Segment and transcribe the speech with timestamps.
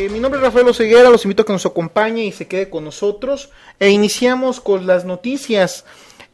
[0.06, 2.70] Eh, mi nombre es Rafael Oseguera, los invito a que nos acompañe y se quede
[2.70, 3.50] con nosotros.
[3.80, 5.84] E iniciamos con las noticias.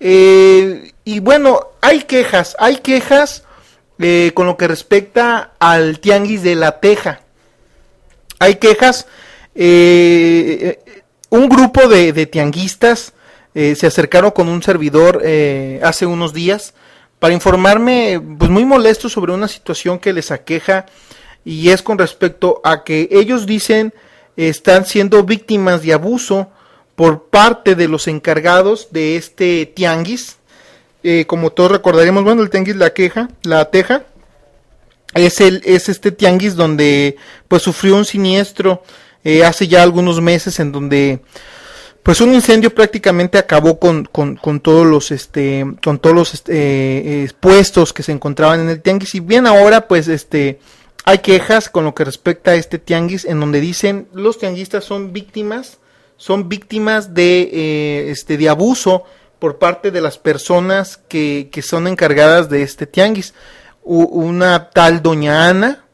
[0.01, 3.45] Eh, y bueno, hay quejas, hay quejas
[3.97, 7.21] eh, con lo que respecta al tianguis de la Teja.
[8.39, 9.07] Hay quejas.
[9.55, 13.13] un grupo de, de tianguistas
[13.53, 15.23] se acercaron con un servidor
[15.81, 16.73] hace unos días
[17.19, 20.87] para informarme, pues muy molesto sobre una situación que les aqueja
[21.43, 23.93] y es con respecto a que ellos dicen
[24.35, 26.49] están siendo víctimas de abuso
[26.95, 30.37] por parte de los encargados de este tianguis.
[31.03, 34.05] Eh, como todos recordaremos, bueno, el tianguis La Queja, La Teja,
[35.15, 38.83] es, el, es este tianguis donde pues sufrió un siniestro
[39.23, 41.21] eh, hace ya algunos meses en donde
[42.03, 47.29] pues un incendio prácticamente acabó con, con, con todos los este con todos los este,
[47.39, 50.59] puestos que se encontraban en el tianguis y bien ahora pues este
[51.03, 55.13] hay quejas con lo que respecta a este tianguis en donde dicen los tianguistas son
[55.13, 55.79] víctimas,
[56.17, 59.03] son víctimas de, eh, este, de abuso
[59.39, 63.33] por parte de las personas que, que son encargadas de este tianguis.
[63.83, 65.85] una tal doña Ana,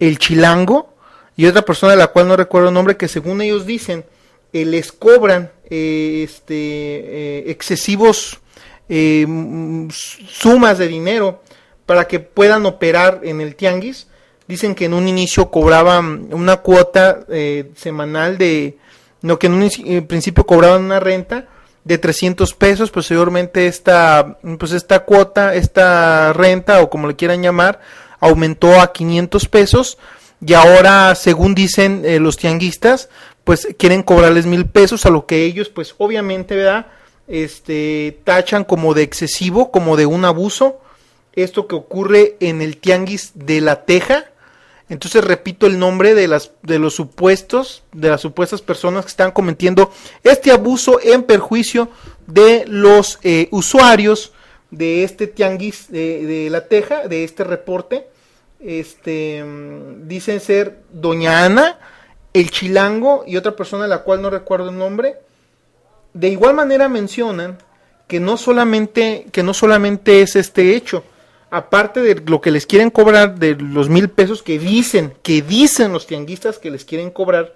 [0.00, 0.94] el chilango,
[1.36, 4.04] y otra persona de la cual no recuerdo el nombre, que según ellos dicen,
[4.52, 8.40] eh, les cobran eh, este, excesivos
[8.88, 11.44] sumas de dinero
[11.86, 14.08] para que puedan operar en el tianguis
[14.50, 18.78] Dicen que en un inicio cobraban una cuota eh, semanal de,
[19.22, 21.46] no, que en un principio cobraban una renta
[21.84, 27.80] de 300 pesos, posteriormente esta, pues esta cuota, esta renta o como le quieran llamar,
[28.18, 29.98] aumentó a 500 pesos
[30.44, 33.08] y ahora, según dicen eh, los tianguistas,
[33.44, 36.88] pues quieren cobrarles mil pesos, a lo que ellos, pues obviamente, ¿verdad?
[37.28, 40.80] Este, tachan como de excesivo, como de un abuso,
[41.34, 44.24] esto que ocurre en el tianguis de la Teja,
[44.90, 49.30] entonces repito el nombre de las de los supuestos, de las supuestas personas que están
[49.30, 49.92] cometiendo
[50.24, 51.88] este abuso en perjuicio
[52.26, 54.32] de los eh, usuarios
[54.72, 58.08] de este tianguis de, la Teja, de este reporte.
[58.58, 61.78] Este mm, dicen ser Doña Ana,
[62.32, 65.18] el Chilango y otra persona de la cual no recuerdo el nombre.
[66.12, 67.58] De igual manera mencionan
[68.08, 71.04] que no solamente que no solamente es este hecho,
[71.50, 75.92] aparte de lo que les quieren cobrar de los mil pesos que dicen, que dicen
[75.92, 77.54] los tianguistas que les quieren cobrar,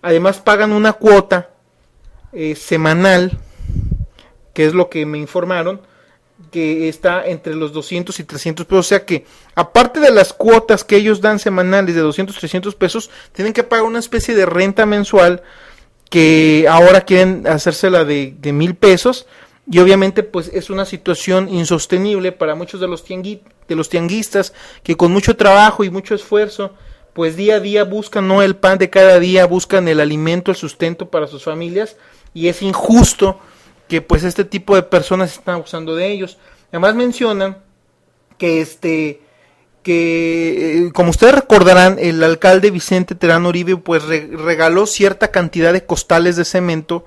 [0.00, 1.50] además pagan una cuota
[2.32, 3.38] eh, semanal,
[4.54, 5.82] que es lo que me informaron,
[6.50, 8.86] que está entre los 200 y 300 pesos.
[8.86, 13.10] O sea que, aparte de las cuotas que ellos dan semanales de 200, 300 pesos,
[13.32, 15.42] tienen que pagar una especie de renta mensual
[16.08, 19.26] que ahora quieren hacérsela de, de mil pesos
[19.70, 24.96] y obviamente pues es una situación insostenible para muchos de los, de los tianguistas que
[24.96, 26.74] con mucho trabajo y mucho esfuerzo
[27.12, 30.56] pues día a día buscan no el pan de cada día, buscan el alimento, el
[30.56, 31.96] sustento para sus familias
[32.32, 33.40] y es injusto
[33.88, 36.38] que pues este tipo de personas están abusando de ellos.
[36.70, 37.58] Además mencionan
[38.36, 39.20] que este
[39.82, 45.84] que eh, como ustedes recordarán el alcalde Vicente Terán Uribe pues regaló cierta cantidad de
[45.84, 47.04] costales de cemento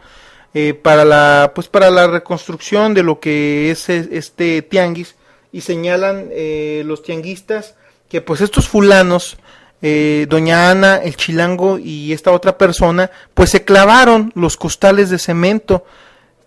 [0.54, 5.16] eh, para la pues para la reconstrucción de lo que es este tianguis
[5.54, 7.76] y señalan eh, los tianguistas
[8.10, 9.38] que pues estos fulanos
[9.82, 15.20] eh, doña Ana el chilango y esta otra persona pues se clavaron los costales de
[15.20, 15.86] cemento.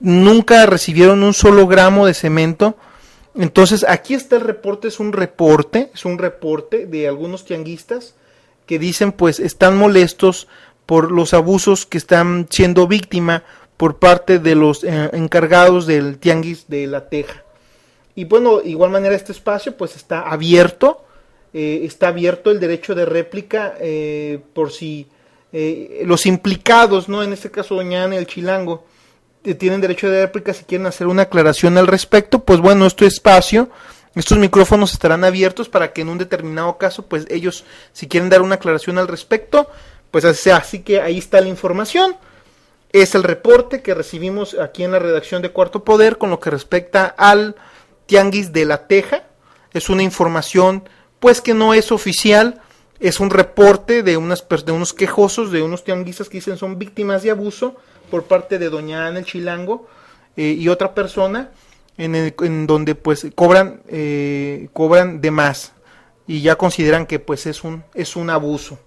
[0.00, 2.76] Nunca recibieron un solo gramo de cemento.
[3.34, 8.14] Entonces aquí está el reporte es un reporte es un reporte de algunos tianguistas
[8.66, 10.46] que dicen pues están molestos
[10.86, 13.42] por los abusos que están siendo víctima
[13.76, 17.42] por parte de los eh, encargados del tianguis de la Teja.
[18.14, 21.04] Y bueno, igual manera este espacio pues está abierto
[21.52, 23.74] eh, está abierto el derecho de réplica
[24.52, 25.08] por si
[26.04, 27.22] los implicados, ¿no?
[27.22, 28.84] En este caso doña Ana el Chilango,
[29.58, 33.68] tienen derecho de réplica si quieren hacer una aclaración al respecto, pues bueno, este espacio,
[34.14, 38.42] estos micrófonos estarán abiertos para que en un determinado caso, pues ellos, si quieren dar
[38.42, 39.68] una aclaración al respecto,
[40.10, 42.16] pues así que ahí está la información.
[42.94, 46.48] Es el reporte que recibimos aquí en la redacción de Cuarto Poder con lo que
[46.48, 47.56] respecta al
[48.06, 49.24] Tianguis de la Teja.
[49.72, 50.88] Es una información
[51.18, 52.62] pues que no es oficial,
[53.00, 57.24] es un reporte de, unas, de unos quejosos, de unos tianguistas que dicen son víctimas
[57.24, 57.74] de abuso
[58.12, 59.88] por parte de doña Ana el Chilango
[60.36, 61.50] eh, y otra persona
[61.98, 65.72] en, en, donde pues cobran, eh, cobran de más
[66.28, 68.78] y ya consideran que pues es un, es un abuso,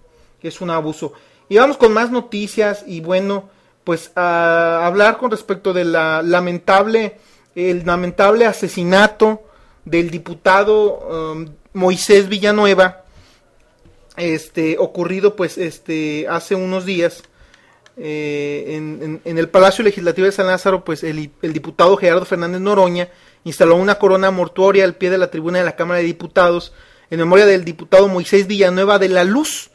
[0.42, 1.12] es un abuso.
[1.50, 3.50] Y vamos con más noticias y bueno,
[3.88, 7.20] pues a hablar con respecto de la lamentable,
[7.56, 9.44] el lamentable asesinato
[9.86, 13.06] del diputado um, Moisés Villanueva,
[14.18, 17.24] este, ocurrido pues este, hace unos días
[17.96, 18.74] eh,
[19.24, 23.08] en, el Palacio Legislativo de San Lázaro, pues el, el, diputado Gerardo Fernández Noroña
[23.46, 26.74] instaló una corona mortuoria al pie de la tribuna de la Cámara de Diputados
[27.10, 29.70] en memoria del diputado Moisés Villanueva de la Luz,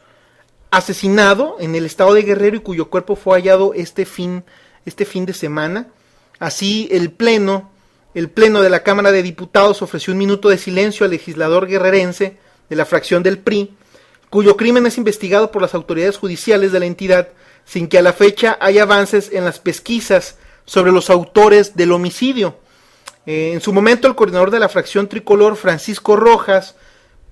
[0.73, 4.43] asesinado en el estado de Guerrero y cuyo cuerpo fue hallado este fin,
[4.87, 5.87] este fin de semana.
[6.39, 7.69] Así el pleno,
[8.15, 12.37] el pleno de la Cámara de Diputados ofreció un minuto de silencio al legislador guerrerense
[12.69, 13.75] de la fracción del PRI,
[14.31, 17.29] cuyo crimen es investigado por las autoridades judiciales de la entidad,
[17.65, 22.57] sin que a la fecha haya avances en las pesquisas sobre los autores del homicidio.
[23.27, 26.75] Eh, en su momento, el coordinador de la fracción tricolor, Francisco Rojas,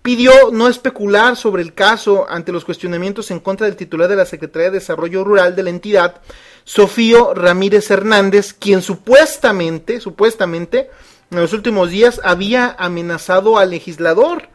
[0.01, 4.25] pidió no especular sobre el caso ante los cuestionamientos en contra del titular de la
[4.25, 6.21] Secretaría de Desarrollo Rural de la entidad,
[6.63, 10.89] Sofío Ramírez Hernández, quien supuestamente, supuestamente,
[11.29, 14.49] en los últimos días había amenazado al legislador.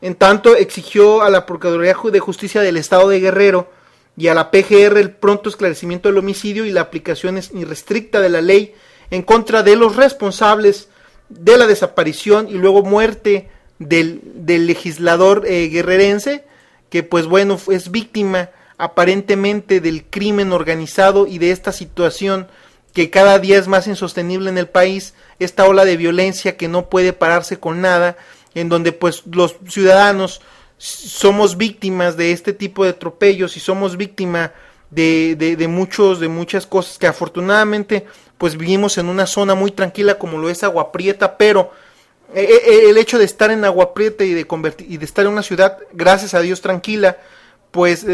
[0.00, 3.70] En tanto, exigió a la Procuraduría de Justicia del Estado de Guerrero
[4.16, 8.42] y a la PGR el pronto esclarecimiento del homicidio y la aplicación irrestricta de la
[8.42, 8.74] ley
[9.10, 10.88] en contra de los responsables
[11.28, 13.48] de la desaparición y luego muerte
[13.78, 16.44] del, del legislador eh, guerrerense,
[16.90, 22.48] que pues bueno, es víctima aparentemente del crimen organizado y de esta situación
[22.92, 26.88] que cada día es más insostenible en el país, esta ola de violencia que no
[26.88, 28.16] puede pararse con nada,
[28.54, 30.40] en donde pues los ciudadanos
[30.78, 34.52] somos víctimas de este tipo de atropellos y somos víctima
[34.90, 38.06] de, de, de, muchos, de muchas cosas que afortunadamente
[38.38, 41.72] pues vivimos en una zona muy tranquila como lo es Agua Prieta, pero
[42.34, 45.42] el hecho de estar en Agua Prieta y de, convertir, y de estar en una
[45.42, 47.18] ciudad, gracias a Dios, tranquila,
[47.70, 48.06] pues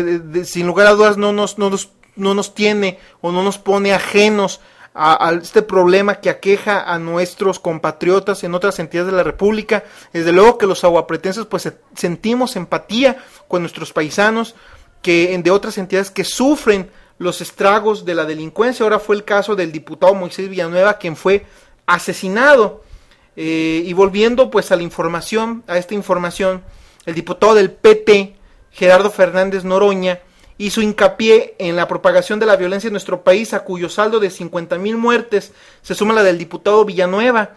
[0.44, 3.93] sin lugar a dudas no nos, no, nos, no nos tiene o no nos pone
[3.93, 4.61] ajenos
[4.94, 9.84] a, este problema que aqueja a nuestros compatriotas en otras entidades de la República.
[10.12, 13.19] Desde luego que los aguapretenses pues sentimos empatía
[13.49, 14.55] con nuestros paisanos
[15.02, 18.84] que de otras entidades que sufren los estragos de la delincuencia.
[18.84, 21.44] Ahora fue el caso del diputado Moisés Villanueva, quien fue
[21.87, 22.83] asesinado
[23.36, 26.62] eh, y volviendo pues a la información, a esta información,
[27.06, 28.36] el diputado del PT,
[28.70, 30.20] Gerardo Fernández Noroña,
[30.58, 34.31] hizo hincapié en la propagación de la violencia en nuestro país, a cuyo saldo de
[34.31, 35.52] 50 mil muertes
[35.82, 37.50] se suma la del diputado Villanueva,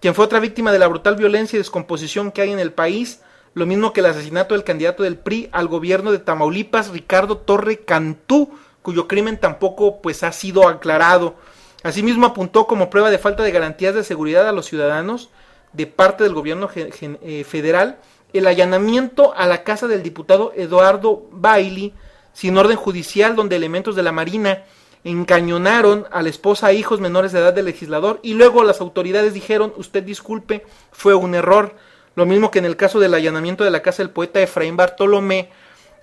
[0.00, 3.20] quien fue otra víctima de la brutal violencia y descomposición que hay en el país,
[3.54, 7.80] lo mismo que el asesinato del candidato del PRI al gobierno de Tamaulipas, Ricardo Torre
[7.80, 8.50] Cantú,
[8.82, 11.36] cuyo crimen tampoco pues ha sido aclarado.
[11.82, 15.30] Asimismo, apuntó como prueba de falta de garantías de seguridad a los ciudadanos
[15.72, 17.98] de parte del gobierno eh, federal
[18.32, 21.92] el allanamiento a la casa del diputado Eduardo Bailey
[22.32, 24.64] sin orden judicial donde elementos de la Marina
[25.04, 29.34] encañonaron a la esposa e hijos menores de edad del legislador y luego las autoridades
[29.34, 31.74] dijeron usted disculpe, fue un error.
[32.14, 35.50] Lo mismo que en el caso del allanamiento de la casa del poeta Efraín Bartolomé,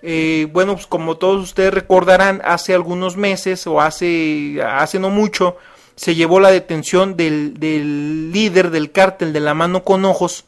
[0.01, 5.57] eh, bueno, pues como todos ustedes recordarán, hace algunos meses o hace, hace no mucho,
[5.95, 10.45] se llevó la detención del, del líder del cártel de la mano con ojos,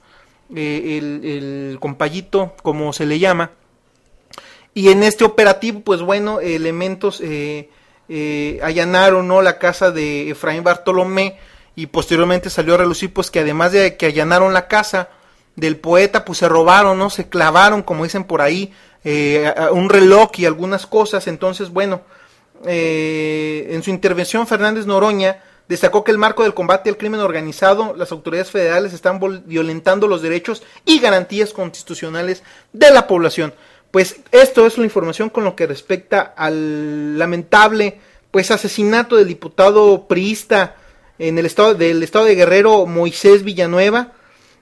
[0.55, 3.51] eh, el, el compayito, como se le llama.
[4.73, 7.21] Y en este operativo, pues bueno, elementos
[8.13, 9.41] eh, allanaron ¿no?
[9.41, 11.37] la casa de Efraín Bartolomé
[11.75, 15.09] y posteriormente salió a relucir pues que además de que allanaron la casa
[15.55, 17.09] del poeta, pues se robaron, ¿no?
[17.09, 21.27] Se clavaron, como dicen por ahí, eh, un reloj y algunas cosas.
[21.27, 22.01] Entonces, bueno,
[22.65, 27.95] eh, en su intervención Fernández Noroña destacó que el marco del combate al crimen organizado,
[27.95, 32.43] las autoridades federales están violentando los derechos y garantías constitucionales
[32.73, 33.53] de la población.
[33.89, 37.99] Pues esto es la información con lo que respecta al lamentable
[38.31, 40.75] pues asesinato del diputado priista
[41.19, 44.13] en el estado del estado de Guerrero Moisés Villanueva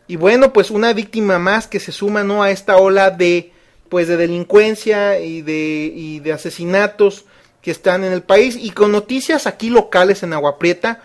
[0.07, 2.41] Y bueno, pues una víctima más que se suma ¿no?
[2.41, 3.53] a esta ola de
[3.89, 7.25] pues de delincuencia y de, y de asesinatos
[7.61, 11.01] que están en el país y con noticias aquí locales en Agua Prieta,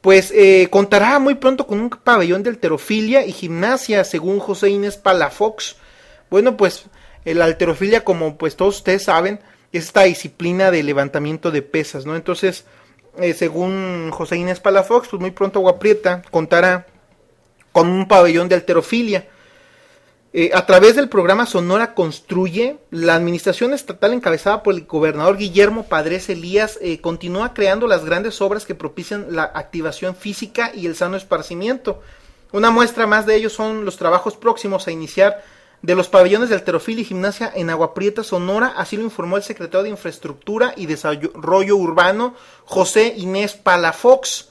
[0.00, 4.96] pues eh, contará muy pronto con un pabellón de alterofilia y gimnasia, según José Inés
[4.96, 5.76] Palafox.
[6.30, 6.86] Bueno, pues
[7.24, 9.40] la alterofilia, como pues todos ustedes saben,
[9.72, 12.16] es esta disciplina de levantamiento de pesas, ¿no?
[12.16, 12.64] Entonces,
[13.18, 16.86] eh, según José Inés Palafox, pues muy pronto Agua Prieta contará
[17.72, 19.28] con un pabellón de alterofilia.
[20.36, 25.84] Eh, a través del programa Sonora Construye, la administración estatal encabezada por el gobernador Guillermo
[25.84, 30.96] Padres Elías eh, continúa creando las grandes obras que propician la activación física y el
[30.96, 32.02] sano esparcimiento.
[32.50, 35.40] Una muestra más de ello son los trabajos próximos a iniciar
[35.82, 39.44] de los pabellones de alterofilia y gimnasia en Agua Prieta, Sonora, así lo informó el
[39.44, 44.48] secretario de Infraestructura y Desarrollo Urbano, José Inés Palafox.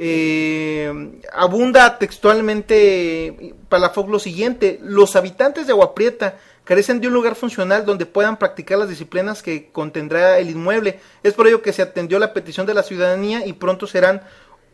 [0.00, 7.34] Eh, abunda textualmente Palafox lo siguiente, los habitantes de Agua Prieta carecen de un lugar
[7.34, 11.00] funcional donde puedan practicar las disciplinas que contendrá el inmueble.
[11.24, 14.22] Es por ello que se atendió la petición de la ciudadanía y pronto serán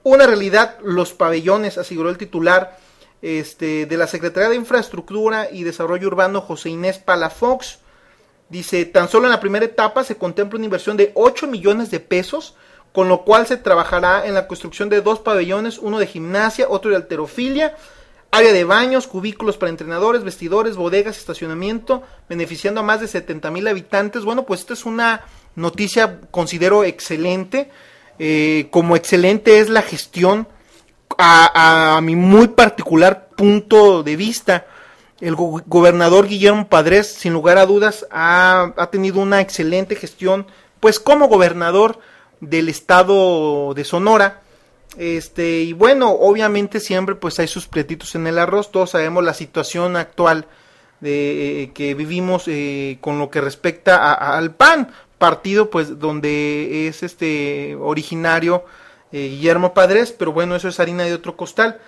[0.03, 2.77] una realidad los pabellones, aseguró el titular
[3.23, 7.79] este, de la Secretaría de Infraestructura y Desarrollo Urbano, José Inés Palafox.
[8.51, 12.01] Dice, tan solo en la primera etapa se contempla una inversión de 8 millones de
[12.01, 12.57] pesos
[12.95, 16.93] con lo cual se trabajará en la construcción de dos pabellones, uno de gimnasia, otro
[16.93, 17.75] de alterofilia,
[18.31, 23.67] área de baños, cubículos para entrenadores, vestidores, bodegas, estacionamiento, beneficiando a más de 70 mil
[23.67, 24.25] habitantes.
[24.25, 25.23] Bueno, pues esta es una
[25.57, 27.69] noticia, considero excelente.
[28.21, 30.47] Eh, como excelente es la gestión,
[31.19, 34.67] a, mi muy particular punto de vista.
[35.21, 40.47] El gobernador Guillermo Padres, sin lugar a dudas, ha, ha tenido una excelente gestión,
[40.79, 41.99] pues como gobernador
[42.49, 44.41] del estado de Sonora.
[44.97, 49.35] Este, y bueno, obviamente siempre pues hay sus pletitos en el arroz, todos sabemos la
[49.35, 50.47] situación actual
[51.01, 57.03] de eh, que vivimos eh, con lo que respecta al PAN, partido pues donde es
[57.03, 58.65] este originario
[59.11, 61.81] eh, Guillermo Padres, pero bueno, eso es harina de otro costal.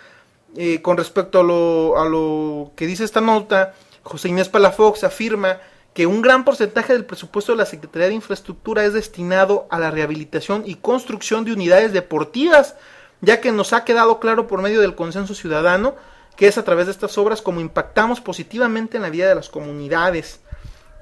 [0.82, 5.58] con respecto a lo, a lo que dice esta nota, José Inés Palafox afirma
[5.96, 9.90] que un gran porcentaje del presupuesto de la Secretaría de Infraestructura es destinado a la
[9.90, 12.76] rehabilitación y construcción de unidades deportivas,
[13.22, 15.94] ya que nos ha quedado claro por medio del consenso ciudadano
[16.36, 19.48] que es a través de estas obras como impactamos positivamente en la vida de las
[19.48, 20.40] comunidades.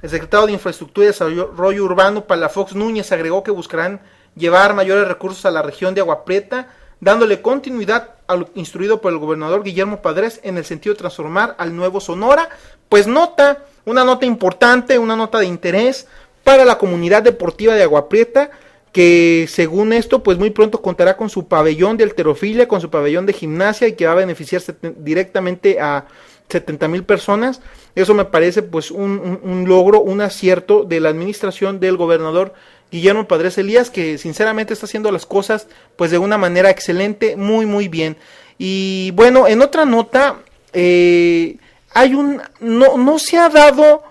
[0.00, 4.00] El secretario de Infraestructura y Desarrollo Urbano, Palafox Núñez, agregó que buscarán
[4.36, 6.68] llevar mayores recursos a la región de Agua Prieta,
[7.00, 11.56] dándole continuidad a lo instruido por el gobernador Guillermo Padres en el sentido de transformar
[11.58, 12.48] al nuevo Sonora,
[12.88, 16.06] pues nota una nota importante, una nota de interés
[16.42, 18.50] para la comunidad deportiva de Agua Prieta,
[18.92, 23.26] que según esto, pues muy pronto contará con su pabellón de alterofilia, con su pabellón
[23.26, 26.06] de gimnasia y que va a beneficiarse directamente a
[26.48, 27.60] 70 mil personas.
[27.94, 32.54] Eso me parece pues un, logro, un acierto de la administración del gobernador
[32.92, 37.66] Guillermo Padres Elías, que sinceramente está haciendo las cosas pues de una manera excelente, muy
[37.66, 38.16] muy bien.
[38.58, 40.36] Y bueno, en otra nota,
[40.72, 41.56] eh,
[41.94, 44.02] hay un no, no se ha dado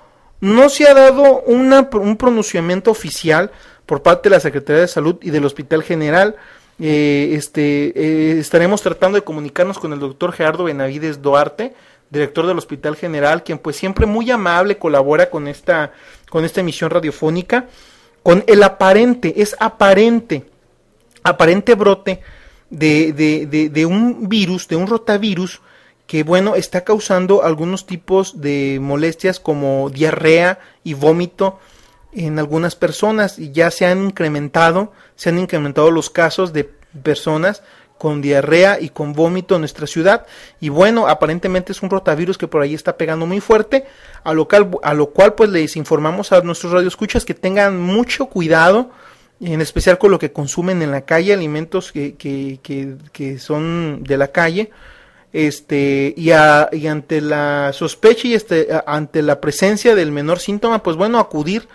[0.44, 3.52] no se ha dado una, un pronunciamiento oficial
[3.86, 6.36] por parte de la Secretaría de Salud y del Hospital General.
[6.80, 11.74] Eh, este, eh, estaremos tratando de comunicarnos con el doctor Gerardo Benavides Duarte,
[12.10, 15.94] director del Hospital General, quien pues siempre muy amable colabora con esta,
[16.30, 17.68] con esta emisión radiofónica,
[18.22, 20.44] con el aparente, es aparente,
[21.24, 22.20] aparente brote
[22.70, 25.62] de, de, de, de un virus, de un rotavirus,
[26.14, 31.58] que bueno, está causando algunos tipos de molestias como diarrea y vómito
[32.12, 36.70] en algunas personas y ya se han incrementado, se han incrementado los casos de
[37.02, 37.64] personas
[37.98, 40.28] con diarrea y con vómito en nuestra ciudad.
[40.60, 43.86] Y bueno, aparentemente es un rotavirus que por ahí está pegando muy fuerte,
[44.24, 48.28] a lo cual, a lo cual pues les informamos a nuestros radioescuchas que tengan mucho
[48.28, 48.92] cuidado,
[49.42, 54.04] en especial con lo que consumen en la calle, alimentos que, que, que, que son
[54.04, 54.70] de la calle,
[55.34, 61.20] este y, ante la sospecha y este, ante la presencia del menor síntoma, pues bueno,
[61.20, 61.68] acudir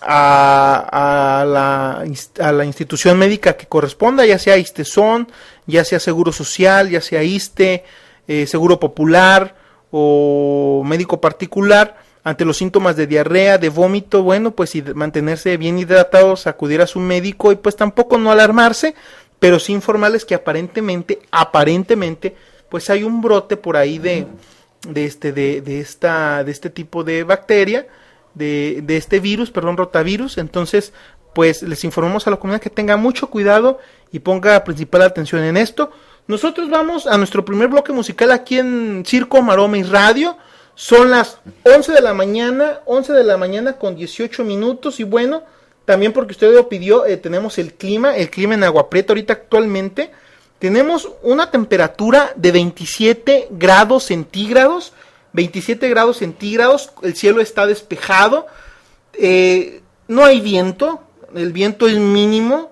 [0.00, 2.04] a, la,
[2.40, 5.28] a la institución médica que corresponda, ya sea ISTESON,
[5.66, 7.84] ya sea Seguro Social, ya sea ISTE,
[8.26, 9.54] eh, Seguro Popular
[9.90, 15.78] o médico particular, ante los síntomas de diarrea, de vómito, bueno, pues y mantenerse bien
[15.78, 18.94] hidratados, acudir a su médico y pues tampoco no alarmarse,
[19.38, 22.34] pero sí informarles que aparentemente, aparentemente,
[22.68, 24.26] pues hay un brote por ahí de,
[24.88, 27.86] de este, de, de, esta, de este tipo de bacteria,
[28.34, 30.38] de, de este virus, perdón, rotavirus.
[30.38, 30.92] Entonces,
[31.34, 33.78] pues les informamos a la comunidad que tenga mucho cuidado
[34.10, 35.90] y ponga principal atención en esto.
[36.26, 40.36] Nosotros vamos a nuestro primer bloque musical aquí en Circo, Maroma y Radio.
[40.74, 44.98] Son las 11 de la mañana, 11 de la mañana con 18 minutos.
[44.98, 45.42] Y bueno,
[45.84, 49.34] también porque usted lo pidió, eh, tenemos el clima, el clima en Agua Prieta ahorita
[49.34, 50.10] actualmente.
[50.58, 54.92] Tenemos una temperatura de 27 grados centígrados.
[55.32, 58.46] 27 grados centígrados, el cielo está despejado.
[59.12, 61.02] Eh, no hay viento,
[61.34, 62.70] el viento es mínimo.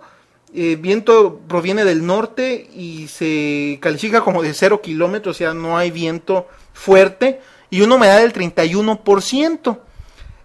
[0.54, 5.76] El viento proviene del norte y se califica como de 0 kilómetros, o sea, no
[5.76, 7.40] hay viento fuerte.
[7.70, 9.78] Y una humedad del 31%.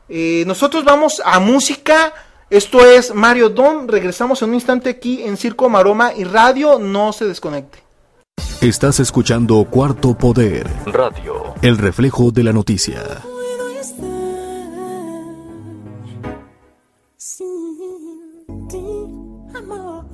[0.09, 2.13] Eh, nosotros vamos a música.
[2.49, 3.87] Esto es Mario Don.
[3.87, 6.79] Regresamos en un instante aquí en Circo Maroma y Radio.
[6.79, 7.83] No se desconecte.
[8.61, 10.67] Estás escuchando Cuarto Poder.
[10.85, 11.53] Radio.
[11.61, 13.03] El reflejo de la noticia.
[13.21, 14.05] puedo estar
[17.17, 18.77] sin ti,
[19.55, 20.05] amor.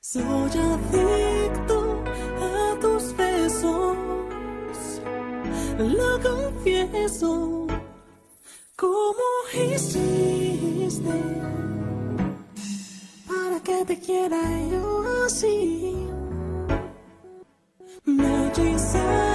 [0.00, 2.04] Soy adicto
[2.40, 3.96] a tus besos,
[5.78, 7.66] lo confieso.
[8.76, 9.14] ¿Cómo
[9.52, 11.12] hiciste
[13.28, 15.94] para que te quiera yo así?
[18.04, 19.33] Me hechizaste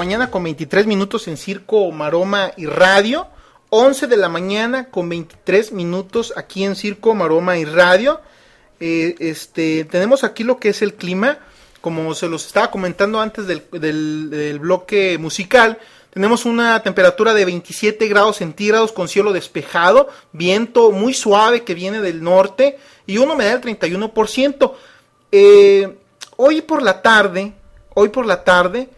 [0.00, 3.26] mañana con 23 minutos en Circo, Maroma y Radio.
[3.68, 8.20] 11 de la mañana con 23 minutos aquí en Circo, Maroma y Radio.
[8.80, 11.38] Eh, este, tenemos aquí lo que es el clima.
[11.82, 15.78] como se los estaba comentando antes del, del- bloque musical,
[16.12, 22.00] tenemos una temperatura de 27 grados centígrados con cielo despejado, viento muy suave que viene
[22.00, 24.72] del norte y una humedad del 31%.
[25.32, 25.96] Eh,
[26.36, 27.52] hoy por la tarde,
[27.94, 28.88] hoy por la tarde,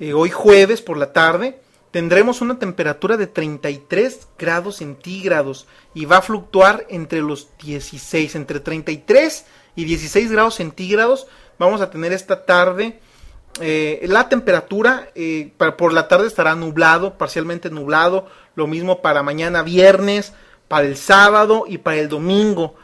[0.00, 1.60] eh, hoy jueves por la tarde,
[1.92, 8.58] tendremos una temperatura de 33 grados centígrados y va a fluctuar entre los 16, entre
[8.58, 9.44] 33
[9.76, 11.28] y 16 grados centígrados.
[11.58, 12.98] Vamos a tener esta tarde
[13.58, 18.26] eh, la temperatura eh, para, por la tarde estará nublado, parcialmente nublado.
[18.54, 20.32] Lo mismo para mañana viernes,
[20.68, 22.76] para el sábado y para el domingo.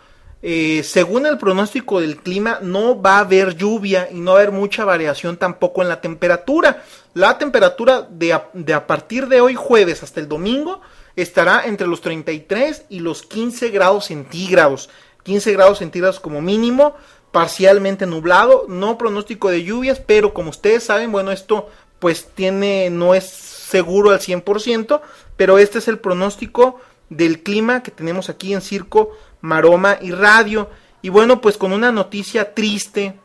[0.42, 4.42] Eh, según el pronóstico del clima, no va a haber lluvia y no va a
[4.42, 6.84] haber mucha variación tampoco en la temperatura.
[7.14, 10.82] La temperatura de a, partir de hoy jueves hasta el domingo
[11.16, 14.90] estará entre los 33 y los 15 grados centígrados.
[15.22, 16.94] 15 grados centígrados como mínimo,
[17.32, 21.68] parcialmente nublado, no pronóstico de lluvias, pero como ustedes saben, bueno, esto
[21.98, 25.00] pues tiene, no es seguro al 100%,
[25.36, 30.68] pero este es el pronóstico del clima que tenemos aquí en Circo, Maroma y Radio.
[31.02, 33.18] Y bueno, pues con una noticia triste,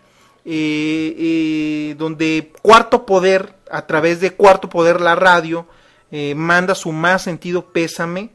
[0.45, 5.67] eh, eh, donde Cuarto Poder, a través de Cuarto Poder la radio,
[6.11, 8.31] eh, manda su más sentido pésame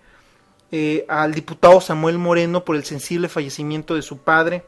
[0.72, 4.64] eh, al diputado Samuel Moreno por el sensible fallecimiento de su padre,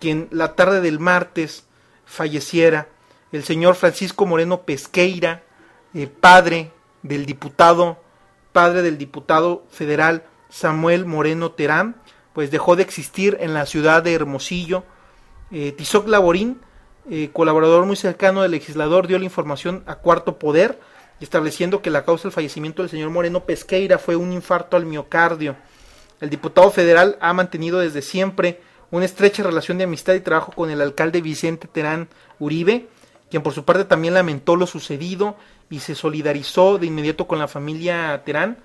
[0.00, 1.64] quien la tarde del martes
[2.04, 2.88] falleciera.
[3.32, 5.42] El señor Francisco Moreno Pesqueira,
[6.20, 6.70] padre
[7.02, 7.98] del diputado,
[8.52, 11.96] padre del diputado federal Samuel Moreno Terán,
[12.36, 14.84] pues dejó de existir en la ciudad de Hermosillo.
[15.50, 16.60] Eh, Tizoc Laborín,
[17.08, 20.78] eh, colaborador muy cercano del legislador, dio la información a Cuarto Poder,
[21.18, 25.56] estableciendo que la causa del fallecimiento del señor Moreno Pesqueira fue un infarto al miocardio.
[26.20, 30.68] El diputado federal ha mantenido desde siempre una estrecha relación de amistad y trabajo con
[30.68, 32.06] el alcalde Vicente Terán
[32.38, 32.86] Uribe,
[33.30, 35.38] quien por su parte también lamentó lo sucedido
[35.70, 38.58] y se solidarizó de inmediato con la familia Terán.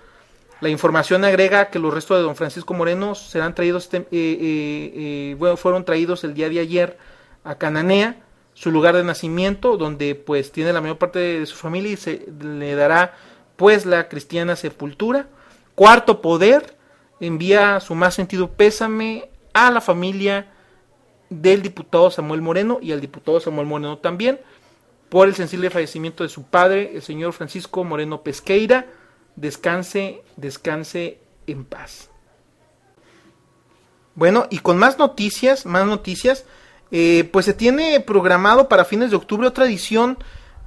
[0.61, 5.35] La información agrega que los restos de don Francisco Moreno serán traídos, eh, eh, eh,
[5.39, 6.99] bueno, fueron traídos el día de ayer
[7.43, 8.17] a Cananea,
[8.53, 12.27] su lugar de nacimiento, donde pues tiene la mayor parte de su familia y se
[12.39, 13.15] le dará
[13.55, 15.27] pues la cristiana sepultura.
[15.73, 16.75] Cuarto Poder
[17.19, 20.51] envía su más sentido pésame a la familia
[21.31, 24.39] del diputado Samuel Moreno y al diputado Samuel Moreno también
[25.09, 28.85] por el sensible fallecimiento de su padre, el señor Francisco Moreno Pesqueira.
[29.35, 32.09] Descanse, descanse en paz.
[34.15, 36.45] Bueno, y con más noticias, más noticias,
[36.91, 40.17] eh, pues se tiene programado para fines de octubre otra edición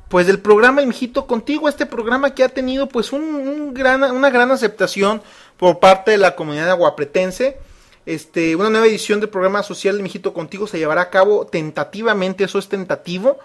[0.09, 4.31] pues del programa El Mijito Contigo, este programa que ha tenido pues un, gran, una
[4.31, 5.23] gran aceptación
[5.57, 7.59] por parte de la comunidad aguapretense.
[8.07, 12.45] Este, una nueva edición del programa social El Mijito Contigo se llevará a cabo tentativamente,
[12.45, 13.39] eso es tentativo,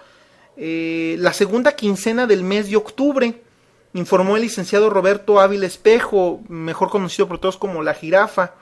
[0.56, 3.42] eh, la segunda quincena del mes de octubre,
[3.94, 8.54] informó el licenciado Roberto Ávila Espejo, mejor conocido por todos como La Jirafa.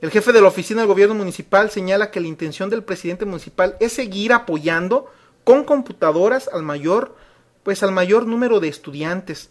[0.00, 3.76] El jefe de la oficina del gobierno municipal señala que la intención del presidente municipal
[3.80, 5.10] es seguir apoyando
[5.44, 7.14] con computadoras al mayor,
[7.62, 9.50] pues al mayor número de estudiantes.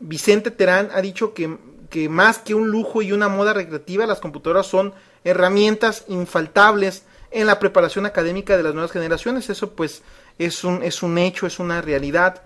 [0.00, 1.58] Vicente Terán ha dicho que,
[1.90, 7.46] que más que un lujo y una moda recreativa, las computadoras son herramientas infaltables en
[7.46, 9.50] la preparación académica de las nuevas generaciones.
[9.50, 10.02] Eso pues
[10.38, 12.42] es un, es un hecho, es una realidad.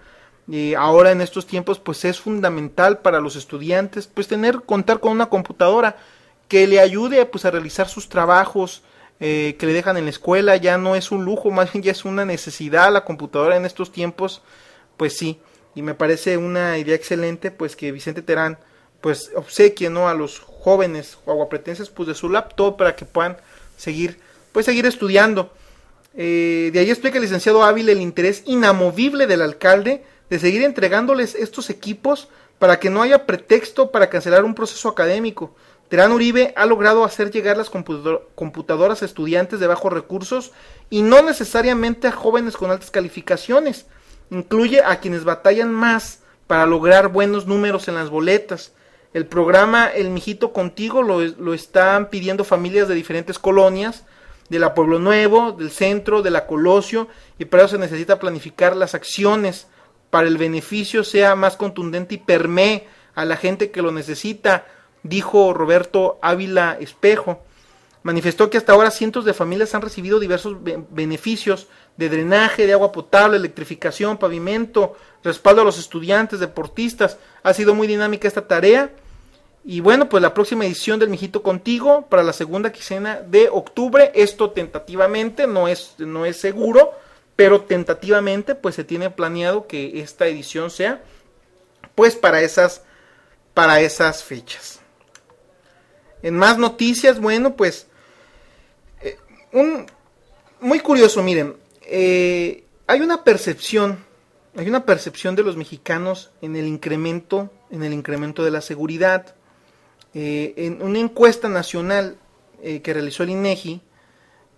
[0.48, 5.12] Y ahora en estos tiempos pues es fundamental para los estudiantes pues tener, contar con
[5.12, 5.96] una computadora
[6.48, 8.82] que le ayude pues a realizar sus trabajos
[9.20, 11.92] eh, que le dejan en la escuela, ya no es un lujo, más bien ya
[11.92, 14.42] es una necesidad la computadora en estos tiempos,
[14.96, 15.40] pues sí,
[15.74, 18.58] y me parece una idea excelente pues que Vicente Terán
[19.00, 20.08] pues obsequie ¿no?
[20.08, 23.36] a los jóvenes aguapretenses pues de su laptop para que puedan
[23.76, 24.18] seguir
[24.52, 25.52] pues seguir estudiando.
[26.16, 31.34] Eh, de ahí explica el licenciado Ávila el interés inamovible del alcalde de seguir entregándoles
[31.34, 35.54] estos equipos para que no haya pretexto para cancelar un proceso académico.
[35.88, 40.52] Terán Uribe ha logrado hacer llegar las computador- computadoras a estudiantes de bajos recursos
[40.90, 43.86] y no necesariamente a jóvenes con altas calificaciones.
[44.30, 48.72] Incluye a quienes batallan más para lograr buenos números en las boletas.
[49.14, 54.04] El programa El Mijito Contigo lo, lo están pidiendo familias de diferentes colonias,
[54.50, 58.76] de la Pueblo Nuevo, del centro, de la Colosio, y para eso se necesita planificar
[58.76, 59.66] las acciones
[60.10, 64.66] para el beneficio sea más contundente y permee a la gente que lo necesita,
[65.02, 67.42] dijo Roberto Ávila Espejo.
[68.02, 71.66] Manifestó que hasta ahora cientos de familias han recibido diversos be- beneficios
[71.96, 77.18] de drenaje, de agua potable, electrificación, pavimento, respaldo a los estudiantes, deportistas.
[77.42, 78.90] Ha sido muy dinámica esta tarea.
[79.64, 84.12] Y bueno, pues la próxima edición del Mijito Contigo para la segunda quincena de octubre,
[84.14, 86.92] esto tentativamente, no es, no es seguro,
[87.38, 91.04] pero tentativamente pues se tiene planeado que esta edición sea
[91.94, 92.82] pues para esas
[93.54, 94.80] para esas fechas.
[96.20, 97.86] En más noticias, bueno, pues
[99.02, 99.18] eh,
[99.52, 99.86] un
[100.58, 104.04] muy curioso, miren, eh, hay una percepción,
[104.56, 109.36] hay una percepción de los mexicanos en el incremento, en el incremento de la seguridad.
[110.12, 112.18] Eh, en una encuesta nacional
[112.60, 113.80] que realizó el INEGI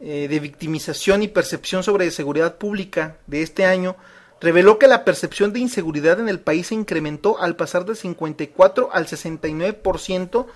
[0.00, 3.96] eh, de victimización y percepción sobre seguridad pública de este año,
[4.40, 8.90] reveló que la percepción de inseguridad en el país se incrementó al pasar del 54
[8.92, 10.46] al 69%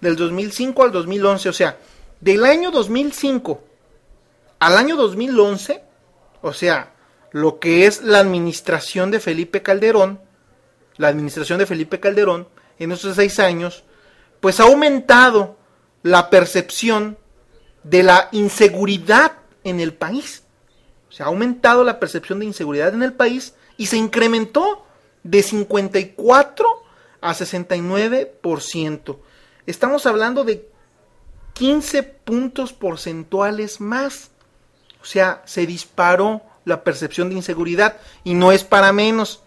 [0.00, 1.48] del 2005 al 2011.
[1.48, 1.78] O sea,
[2.20, 3.62] del año 2005
[4.58, 5.82] al año 2011,
[6.40, 6.94] o sea,
[7.32, 10.20] lo que es la administración de Felipe Calderón,
[10.96, 13.84] la administración de Felipe Calderón, en esos seis años,
[14.40, 15.58] pues ha aumentado
[16.02, 17.18] la percepción
[17.84, 20.42] de la inseguridad en el país.
[21.10, 24.84] Se ha aumentado la percepción de inseguridad en el país y se incrementó
[25.22, 26.66] de 54
[27.20, 29.18] a 69%.
[29.66, 30.68] Estamos hablando de
[31.54, 34.30] 15 puntos porcentuales más.
[35.00, 39.42] O sea, se disparó la percepción de inseguridad y no es para menos.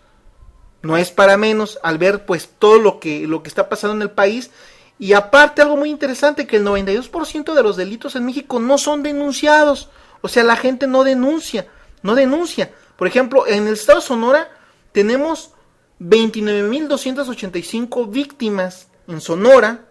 [0.81, 4.03] No es para menos al ver pues todo lo que lo que está pasando en
[4.03, 4.51] el país
[4.99, 9.03] y aparte algo muy interesante que el 92% de los delitos en México no son
[9.03, 9.89] denunciados.
[10.21, 11.67] O sea, la gente no denuncia,
[12.01, 12.71] no denuncia.
[12.95, 14.49] Por ejemplo, en el estado de Sonora
[14.91, 15.51] tenemos
[15.99, 19.85] 29.285 víctimas en Sonora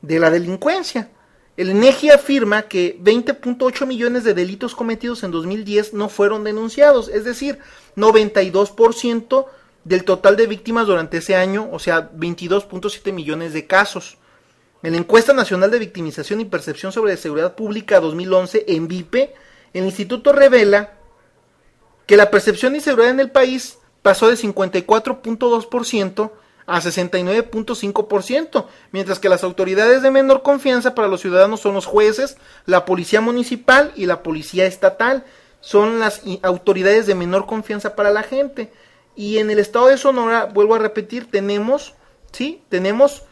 [0.00, 1.10] de la delincuencia.
[1.58, 7.24] El INEGI afirma que 20.8 millones de delitos cometidos en 2010 no fueron denunciados, es
[7.24, 7.58] decir,
[7.96, 9.46] 92%
[9.84, 14.16] del total de víctimas durante ese año, o sea, 22.7 millones de casos.
[14.82, 19.34] En la encuesta nacional de victimización y percepción sobre seguridad pública 2011 en VIPE,
[19.74, 20.94] el instituto revela
[22.06, 26.32] que la percepción de inseguridad en el país pasó de 54.2%
[26.66, 32.36] a 69.5%, mientras que las autoridades de menor confianza para los ciudadanos son los jueces,
[32.66, 35.24] la policía municipal y la policía estatal.
[35.60, 38.72] Son las autoridades de menor confianza para la gente.
[39.14, 41.94] Y en el estado de Sonora, vuelvo a repetir, tenemos,
[42.32, 42.62] ¿sí?
[42.68, 43.22] Tenemos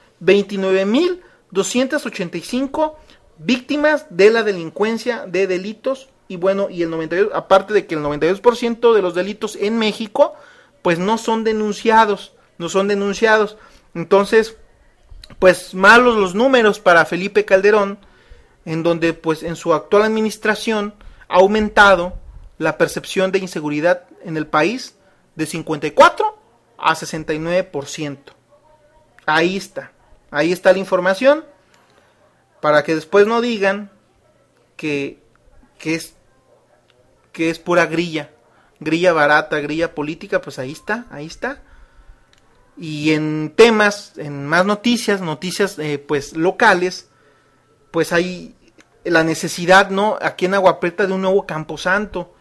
[1.52, 2.94] 29.285
[3.38, 8.02] víctimas de la delincuencia de delitos y bueno, y el 92, aparte de que el
[8.02, 10.34] 92% de los delitos en México
[10.82, 13.56] pues no son denunciados, no son denunciados.
[13.94, 14.56] Entonces,
[15.38, 17.98] pues malos los números para Felipe Calderón,
[18.64, 20.94] en donde pues en su actual administración
[21.28, 22.14] ha aumentado
[22.58, 24.96] la percepción de inseguridad en el país
[25.34, 26.38] de 54
[26.78, 28.18] a 69%.
[29.26, 29.92] Ahí está,
[30.30, 31.44] ahí está la información,
[32.60, 33.90] para que después no digan
[34.76, 35.22] que,
[35.78, 36.14] que es
[37.32, 38.30] que es pura grilla,
[38.80, 41.62] grilla barata, grilla política, pues ahí está, ahí está.
[42.76, 47.08] Y en temas, en más noticias, noticias eh, pues locales,
[47.92, 48.56] pues hay
[49.04, 50.18] la necesidad, ¿no?
[50.20, 52.34] Aquí en Agua Prieta de un nuevo camposanto.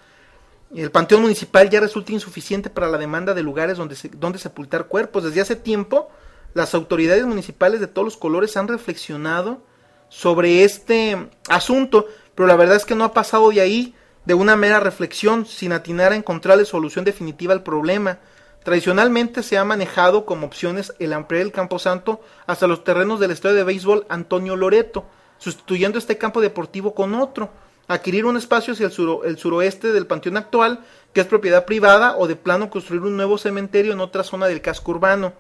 [0.74, 4.88] El panteón municipal ya resulta insuficiente para la demanda de lugares donde, se- donde sepultar
[4.88, 5.24] cuerpos.
[5.24, 6.10] Desde hace tiempo,
[6.54, 9.62] las autoridades municipales de todos los colores han reflexionado
[10.10, 14.56] sobre este asunto, pero la verdad es que no ha pasado de ahí de una
[14.56, 18.20] mera reflexión sin atinar a encontrarle solución definitiva al problema.
[18.64, 23.56] Tradicionalmente se ha manejado como opciones el ampliar el camposanto hasta los terrenos del estadio
[23.56, 25.06] de béisbol Antonio Loreto,
[25.38, 27.50] sustituyendo este campo deportivo con otro,
[27.88, 30.82] adquirir un espacio hacia el, suro- el suroeste del panteón actual,
[31.14, 34.62] que es propiedad privada, o de plano construir un nuevo cementerio en otra zona del
[34.62, 35.34] casco urbano.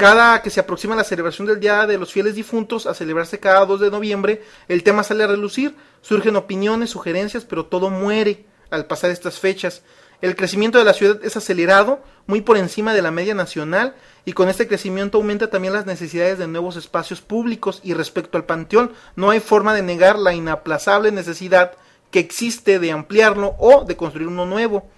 [0.00, 3.66] Cada que se aproxima la celebración del Día de los Fieles Difuntos, a celebrarse cada
[3.66, 8.86] 2 de noviembre, el tema sale a relucir, surgen opiniones, sugerencias, pero todo muere al
[8.86, 9.82] pasar estas fechas.
[10.22, 14.32] El crecimiento de la ciudad es acelerado, muy por encima de la media nacional, y
[14.32, 17.82] con este crecimiento aumenta también las necesidades de nuevos espacios públicos.
[17.84, 21.72] Y respecto al panteón, no hay forma de negar la inaplazable necesidad
[22.10, 24.88] que existe de ampliarlo o de construir uno nuevo.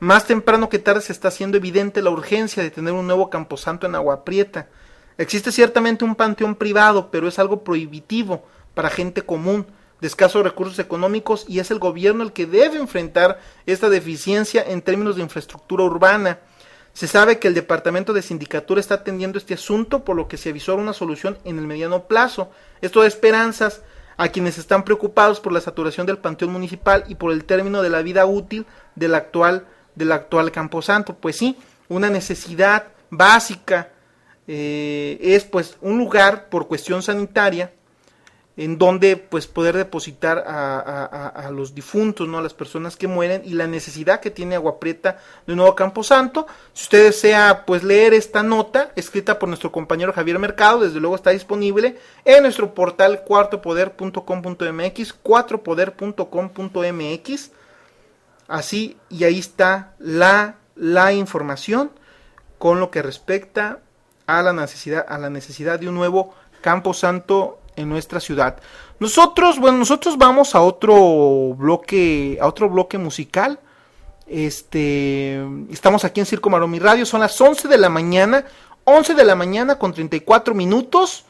[0.00, 3.84] Más temprano que tarde se está haciendo evidente la urgencia de tener un nuevo camposanto
[3.84, 4.68] en Agua Prieta.
[5.16, 9.66] Existe ciertamente un panteón privado, pero es algo prohibitivo para gente común,
[10.00, 14.82] de escasos recursos económicos, y es el gobierno el que debe enfrentar esta deficiencia en
[14.82, 16.38] términos de infraestructura urbana.
[16.92, 20.50] Se sabe que el Departamento de Sindicatura está atendiendo este asunto, por lo que se
[20.50, 22.52] avisó una solución en el mediano plazo.
[22.80, 23.82] Esto da esperanzas
[24.16, 27.90] a quienes están preocupados por la saturación del panteón municipal y por el término de
[27.90, 29.66] la vida útil del actual,
[29.98, 31.14] del actual camposanto.
[31.14, 31.56] Pues sí,
[31.88, 33.90] una necesidad básica
[34.46, 37.72] eh, es pues un lugar por cuestión sanitaria
[38.58, 42.38] en donde pues poder depositar a, los difuntos, ¿no?
[42.38, 45.76] A las personas que mueren y la necesidad que tiene Agua Prieta de un nuevo
[45.76, 46.48] Camposanto.
[46.72, 51.14] Si usted desea pues leer esta nota escrita por nuestro compañero Javier Mercado, desde luego
[51.14, 57.50] está disponible en nuestro portal cuartopoder.com.mx, cuatropoder.com.mx.
[58.48, 61.90] Así, y ahí está la, la información
[62.58, 63.80] con lo que respecta
[64.26, 68.56] a la necesidad, a la necesidad de un nuevo Camposanto en nuestra ciudad.
[68.98, 73.60] Nosotros, bueno, nosotros vamos a otro bloque, a otro bloque musical.
[74.26, 78.44] Este, estamos aquí en Circo Maromi Radio, son las 11 de la mañana,
[78.84, 81.24] 11 de la mañana con 34 minutos.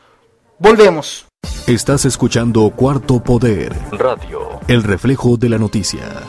[0.59, 1.27] Volvemos.
[1.67, 3.77] Estás escuchando Cuarto Poder.
[3.93, 4.61] Radio.
[4.67, 6.23] El reflejo de la noticia.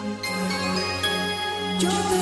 [1.79, 2.18] Yo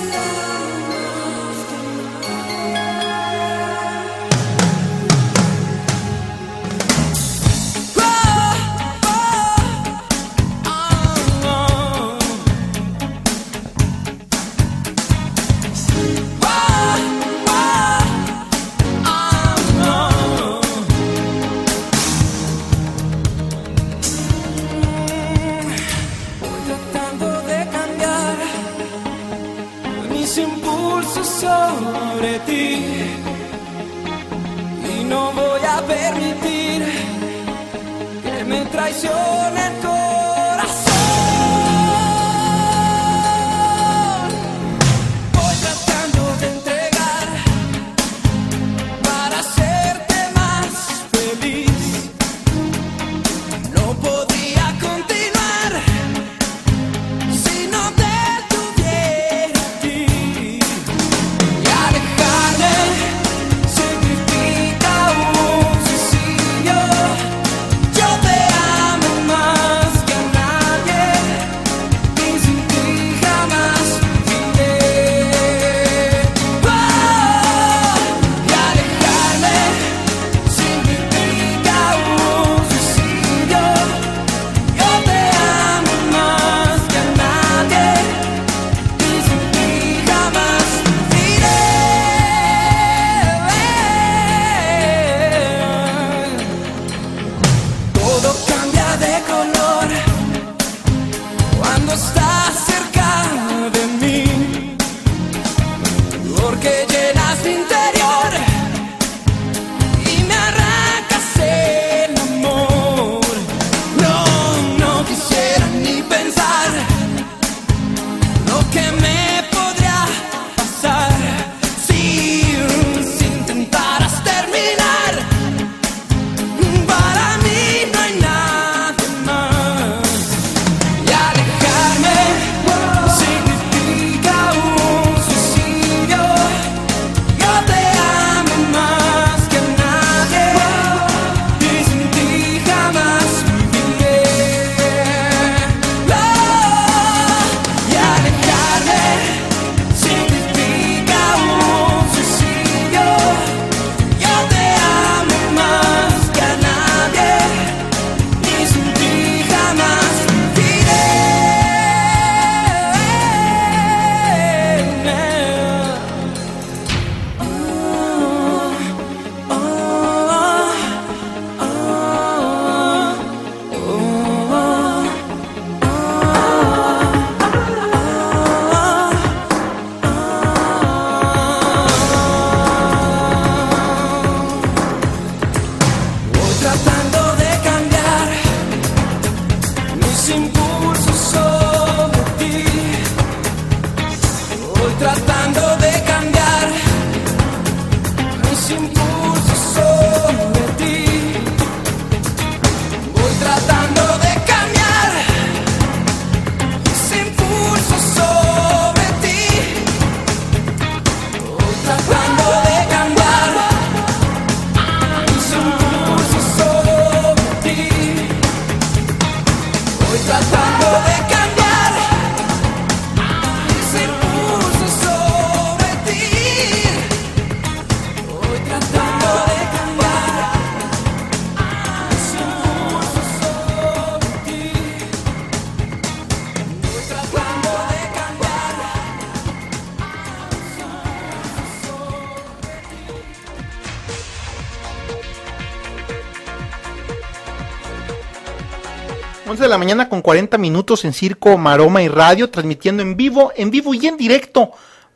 [249.57, 253.51] 11 de la mañana con 40 minutos en Circo, Maroma y Radio, transmitiendo en vivo,
[253.55, 254.71] en vivo y en directo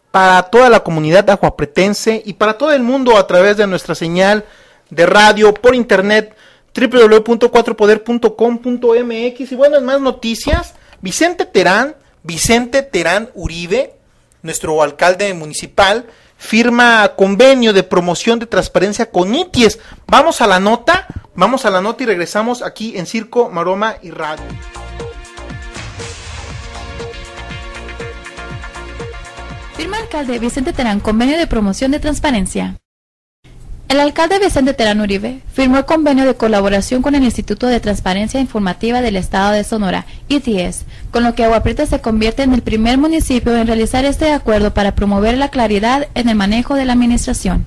[0.10, 4.44] para toda la comunidad aguapretense y para todo el mundo a través de nuestra señal
[4.90, 6.36] de radio por internet
[6.76, 13.94] www.4poder.com.mx y bueno, en más noticias, Vicente Terán, Vicente Terán Uribe,
[14.42, 16.08] nuestro alcalde municipal,
[16.42, 19.80] firma convenio de promoción de transparencia con ITIES.
[20.08, 24.10] Vamos a la nota, vamos a la nota y regresamos aquí en Circo, Maroma y
[24.10, 24.44] Radio.
[29.78, 32.81] Firma alcalde Vicente Terán convenio de promoción de transparencia.
[33.92, 38.40] El alcalde Vicente Terán Uribe firmó el convenio de colaboración con el Instituto de Transparencia
[38.40, 42.62] Informativa del Estado de Sonora, ITS, con lo que Agua Prieta se convierte en el
[42.62, 46.94] primer municipio en realizar este acuerdo para promover la claridad en el manejo de la
[46.94, 47.66] administración.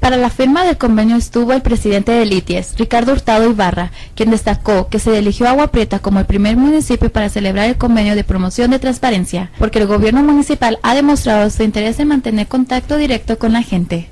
[0.00, 4.88] Para la firma del convenio estuvo el presidente del ITIES, Ricardo Hurtado Ibarra, quien destacó
[4.88, 8.72] que se eligió Agua Prieta como el primer municipio para celebrar el convenio de promoción
[8.72, 13.52] de transparencia, porque el gobierno municipal ha demostrado su interés en mantener contacto directo con
[13.52, 14.10] la gente.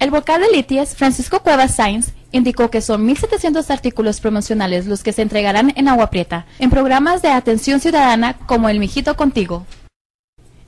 [0.00, 5.12] El vocal del ITIES, Francisco Cuevas Sainz, indicó que son 1.700 artículos promocionales los que
[5.12, 9.66] se entregarán en Agua Prieta, en programas de atención ciudadana como El Mijito Contigo.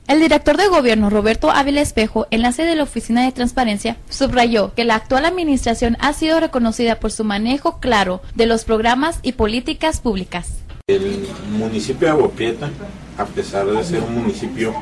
[0.07, 4.83] El director de gobierno Roberto Ávila Espejo, enlace de la Oficina de Transparencia, subrayó que
[4.83, 9.99] la actual administración ha sido reconocida por su manejo claro de los programas y políticas
[9.99, 10.59] públicas.
[10.87, 11.27] El
[11.57, 12.69] municipio de Agua Prieta,
[13.17, 14.75] a pesar de ser un municipio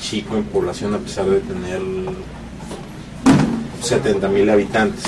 [0.00, 1.80] chico en población, a pesar de tener
[3.82, 5.02] 70 mil habitantes,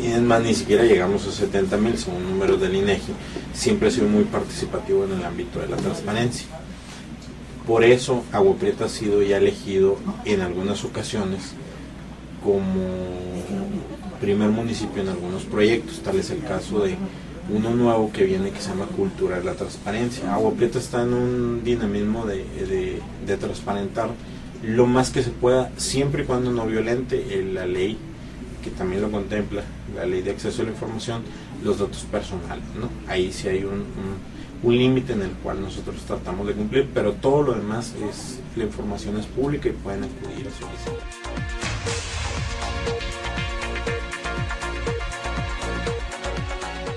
[0.00, 3.12] y es más, ni siquiera llegamos a 70 mil, según números del INEGI,
[3.52, 6.46] siempre ha sido muy participativo en el ámbito de la transparencia.
[7.66, 11.52] Por eso Agua Prieta ha sido ya elegido en algunas ocasiones
[12.42, 12.64] como
[14.20, 16.96] primer municipio en algunos proyectos, tal es el caso de
[17.54, 20.32] uno nuevo que viene que se llama Cultura de la Transparencia.
[20.34, 24.10] Agua Prieta está en un dinamismo de- de transparentar
[24.62, 27.96] lo más que se pueda, siempre y cuando no violente eh, la ley,
[28.62, 29.62] que también lo contempla,
[29.94, 31.22] la ley de acceso a la información,
[31.62, 32.64] los datos personales.
[32.78, 32.88] ¿no?
[33.10, 34.38] Ahí sí hay un, un-
[34.76, 39.16] límite en el cual nosotros tratamos de cumplir, pero todo lo demás es, la información
[39.16, 42.08] es pública y pueden acudir a solicitar.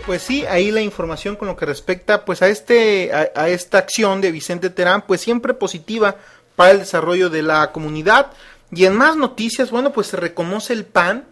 [0.05, 4.19] Pues sí, ahí la información con lo que respecta pues a este a esta acción
[4.19, 6.17] de Vicente Terán, pues siempre positiva
[6.55, 8.31] para el desarrollo de la comunidad.
[8.71, 11.25] Y en más noticias, bueno, pues se reconoce el PAN,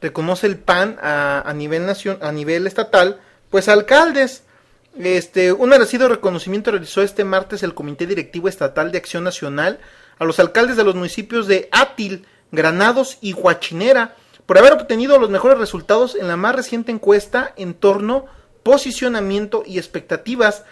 [0.00, 3.20] reconoce el PAN a, nivel nacion, a nivel estatal,
[3.50, 4.44] pues alcaldes.
[4.98, 9.80] Este, un merecido reconocimiento realizó este martes el Comité Directivo Estatal de Acción Nacional
[10.18, 14.14] a los alcaldes de los municipios de Átil, Granados y Huachinera
[14.46, 18.26] por haber obtenido los mejores resultados en la más reciente encuesta en torno,
[18.62, 20.64] posicionamiento y expectativas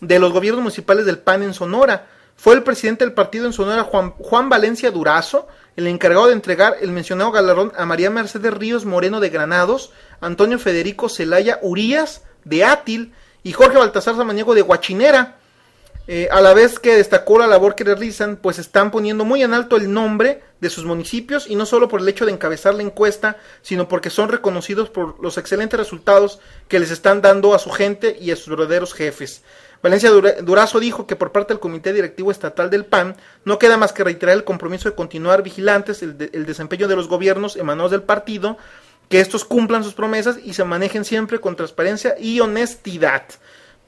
[0.00, 2.08] de los gobiernos municipales del PAN en Sonora.
[2.40, 6.74] Fue el presidente del partido en Sonora, Juan, Juan Valencia Durazo, el encargado de entregar
[6.80, 12.64] el mencionado galardón a María Mercedes Ríos Moreno de Granados, Antonio Federico Celaya Urías de
[12.64, 13.12] Átil
[13.42, 15.36] y Jorge Baltasar Samaniego de Huachinera.
[16.06, 19.52] Eh, a la vez que destacó la labor que realizan, pues están poniendo muy en
[19.52, 22.82] alto el nombre de sus municipios y no solo por el hecho de encabezar la
[22.82, 27.70] encuesta, sino porque son reconocidos por los excelentes resultados que les están dando a su
[27.70, 29.42] gente y a sus verdaderos jefes.
[29.82, 33.76] Valencia Dura- Durazo dijo que por parte del Comité Directivo Estatal del PAN no queda
[33.78, 37.56] más que reiterar el compromiso de continuar vigilantes el, de- el desempeño de los gobiernos
[37.56, 38.58] emanados del partido,
[39.08, 43.24] que estos cumplan sus promesas y se manejen siempre con transparencia y honestidad.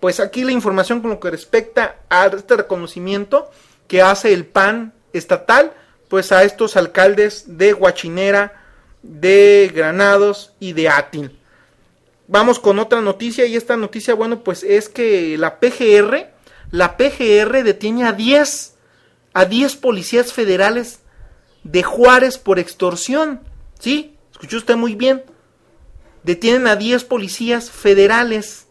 [0.01, 3.51] Pues aquí la información con lo que respecta a este reconocimiento
[3.87, 5.73] que hace el PAN estatal,
[6.09, 8.65] pues a estos alcaldes de Huachinera,
[9.03, 11.39] de Granados y de Átil.
[12.33, 16.31] Vamos con otra noticia y esta noticia, bueno, pues es que la PGR,
[16.71, 18.75] la PGR detiene a 10,
[19.35, 21.01] a 10 policías federales
[21.63, 23.43] de Juárez por extorsión.
[23.79, 24.17] ¿Sí?
[24.31, 25.23] Escuchó usted muy bien.
[26.23, 28.67] Detienen a 10 policías federales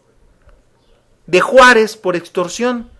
[1.28, 2.90] de Juárez por extorsión.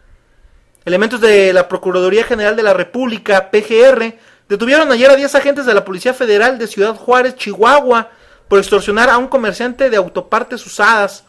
[0.85, 4.17] Elementos de la Procuraduría General de la República, PGR,
[4.49, 8.13] detuvieron ayer a 10 agentes de la Policía Federal de Ciudad Juárez, Chihuahua,
[8.53, 11.25] por extorsionar a un comerciante de autopartes usadas.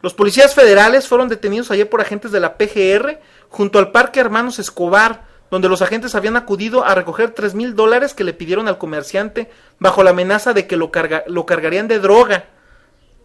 [0.00, 4.58] Los policías federales fueron detenidos ayer por agentes de la PGR junto al Parque Hermanos
[4.58, 8.78] Escobar, donde los agentes habían acudido a recoger tres mil dólares que le pidieron al
[8.78, 10.90] comerciante bajo la amenaza de que lo,
[11.26, 12.46] lo cargarían de droga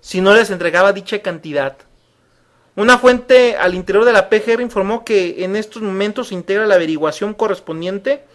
[0.02, 1.78] si no les entregaba dicha cantidad.
[2.76, 6.76] Una fuente al interior de la PGR informó que en estos momentos se integra la
[6.76, 8.26] averiguación correspondiente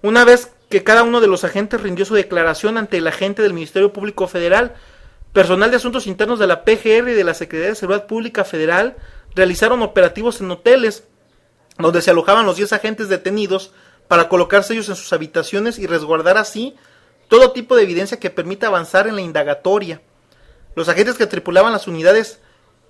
[0.00, 3.52] una vez que cada uno de los agentes rindió su declaración ante el agente del
[3.52, 4.76] Ministerio Público Federal,
[5.32, 8.96] Personal de Asuntos Internos de la PGR y de la Secretaría de Seguridad Pública Federal
[9.34, 11.04] realizaron operativos en hoteles
[11.76, 13.72] donde se alojaban los 10 agentes detenidos
[14.08, 16.74] para colocarse ellos en sus habitaciones y resguardar así
[17.28, 20.00] todo tipo de evidencia que permita avanzar en la indagatoria.
[20.74, 22.40] Los agentes que tripulaban las unidades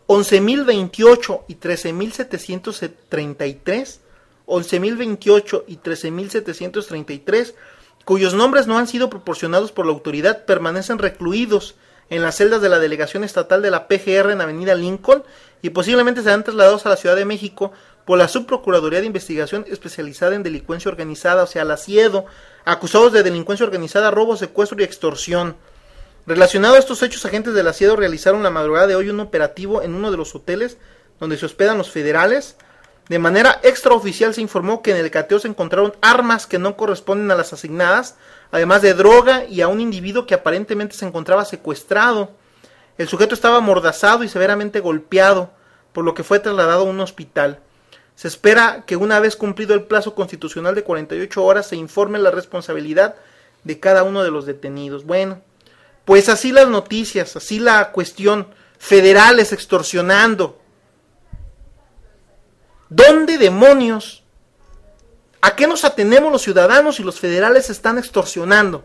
[0.06, 3.98] 11.028 y 13.733,
[4.50, 7.54] 11.028 y 13.733,
[8.04, 11.76] cuyos nombres no han sido proporcionados por la autoridad, permanecen recluidos
[12.10, 15.22] en las celdas de la delegación estatal de la PGR en Avenida Lincoln
[15.62, 17.72] y posiblemente serán trasladados a la Ciudad de México
[18.04, 22.26] por la Subprocuraduría de Investigación especializada en delincuencia organizada, o sea, la CIEDO,
[22.64, 25.56] acusados de delincuencia organizada, robo, secuestro y extorsión.
[26.26, 29.82] Relacionado a estos hechos, agentes de la CIEDO realizaron la madrugada de hoy un operativo
[29.82, 30.78] en uno de los hoteles
[31.20, 32.56] donde se hospedan los federales.
[33.10, 37.28] De manera extraoficial se informó que en el cateo se encontraron armas que no corresponden
[37.32, 38.14] a las asignadas,
[38.52, 42.30] además de droga y a un individuo que aparentemente se encontraba secuestrado.
[42.98, 45.50] El sujeto estaba amordazado y severamente golpeado,
[45.92, 47.58] por lo que fue trasladado a un hospital.
[48.14, 52.30] Se espera que una vez cumplido el plazo constitucional de 48 horas se informe la
[52.30, 53.16] responsabilidad
[53.64, 55.04] de cada uno de los detenidos.
[55.04, 55.42] Bueno,
[56.04, 58.46] pues así las noticias, así la cuestión,
[58.78, 60.59] federales extorsionando.
[62.90, 64.24] ¿Dónde demonios?
[65.40, 68.84] ¿A qué nos atenemos los ciudadanos si los federales están extorsionando?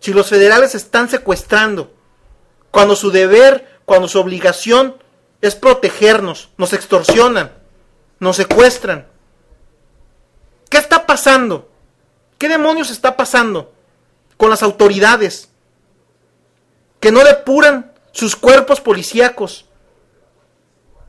[0.00, 1.92] Si los federales están secuestrando.
[2.70, 4.96] Cuando su deber, cuando su obligación
[5.40, 7.52] es protegernos, nos extorsionan,
[8.20, 9.08] nos secuestran.
[10.68, 11.70] ¿Qué está pasando?
[12.38, 13.72] ¿Qué demonios está pasando
[14.36, 15.48] con las autoridades?
[17.00, 19.64] Que no depuran sus cuerpos policíacos.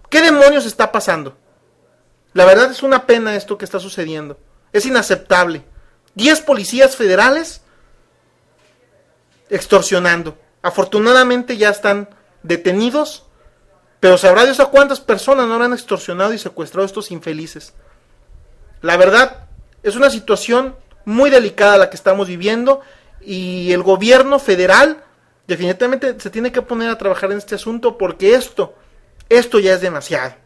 [0.10, 1.38] ¿Qué demonios está pasando?
[2.34, 4.40] La verdad es una pena esto que está sucediendo.
[4.72, 5.64] Es inaceptable.
[6.16, 7.62] Diez policías federales
[9.50, 10.38] extorsionando.
[10.62, 12.10] Afortunadamente ya están
[12.42, 13.26] detenidos,
[14.00, 17.74] pero sabrá Dios a cuántas personas no han extorsionado y secuestrado a estos infelices.
[18.82, 19.48] La verdad,
[19.84, 20.76] es una situación
[21.06, 22.82] muy delicada la que estamos viviendo
[23.22, 25.04] y el gobierno federal
[25.48, 28.74] definitivamente se tiene que poner a trabajar en este asunto porque esto,
[29.30, 30.43] esto ya es demasiado.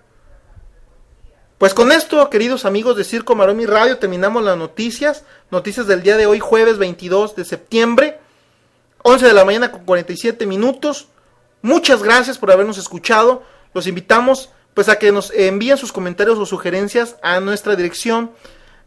[1.57, 5.23] Pues con esto, queridos amigos de Circo Maromi Radio, terminamos las noticias.
[5.49, 8.19] Noticias del día de hoy, jueves 22 de septiembre,
[9.01, 11.07] 11 de la mañana con 47 minutos.
[11.63, 13.41] Muchas gracias por habernos escuchado.
[13.73, 18.29] Los invitamos pues a que nos envíen sus comentarios o sugerencias a nuestra dirección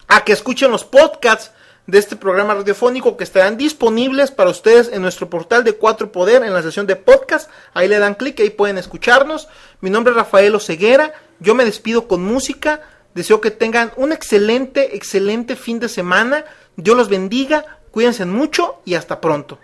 [0.08, 1.52] a que escuchen los podcasts
[1.88, 6.44] de este programa radiofónico que estarán disponibles para ustedes en nuestro portal de Cuatro Poder
[6.44, 7.50] en la sesión de podcast.
[7.74, 9.48] Ahí le dan clic, ahí pueden escucharnos.
[9.82, 11.14] Mi nombre es Rafael Oceguera.
[11.40, 12.82] Yo me despido con música.
[13.14, 16.46] Deseo que tengan un excelente, excelente fin de semana.
[16.78, 17.80] Dios los bendiga.
[17.92, 19.60] Cuídense mucho y hasta pronto.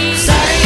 [0.00, 0.59] Sorry.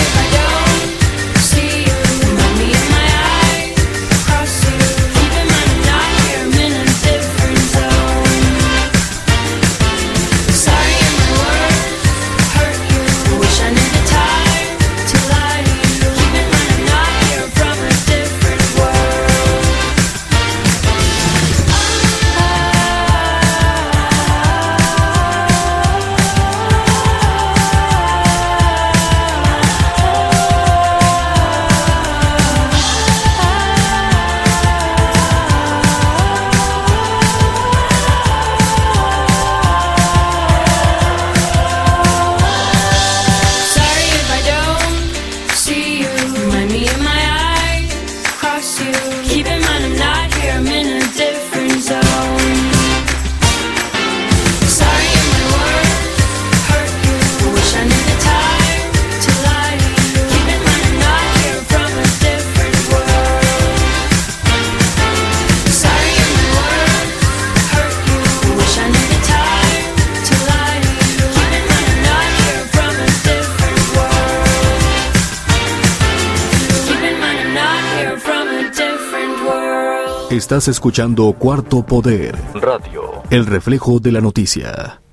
[80.55, 83.25] Estás escuchando Cuarto Poder, Radio.
[83.29, 85.04] el reflejo de la noticia.